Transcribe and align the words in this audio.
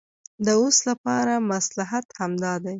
د 0.45 0.47
اوس 0.61 0.77
لپاره 0.89 1.33
مصلحت 1.51 2.05
همدا 2.19 2.53
دی. 2.63 2.69